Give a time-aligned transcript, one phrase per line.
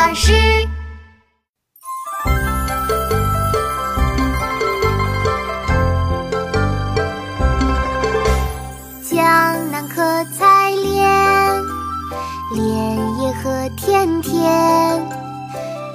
[0.00, 0.32] 而是。
[9.02, 11.64] 江南可采莲，
[12.54, 14.38] 莲叶何田田。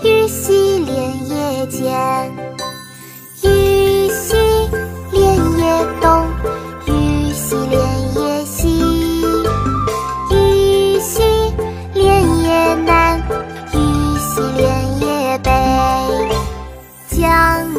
[0.04, 1.13] 鱼戏莲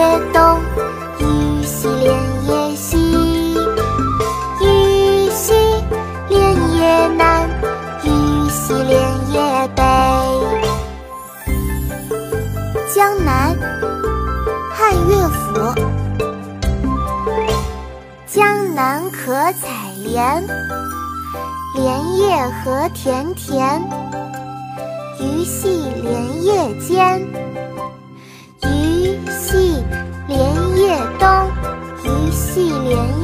[0.00, 0.58] 叶东，
[1.18, 2.96] 鱼戏莲叶西，
[4.62, 5.52] 鱼戏
[6.30, 7.46] 莲叶南，
[8.02, 8.08] 鱼
[8.48, 8.98] 戏莲
[9.30, 9.82] 叶北。
[12.94, 13.54] 江南，
[14.72, 15.38] 汉乐府。
[18.26, 20.42] 江南可采莲，
[21.74, 23.82] 莲叶何田田。
[25.20, 27.20] 鱼戏莲叶间，
[32.90, 33.19] 鱼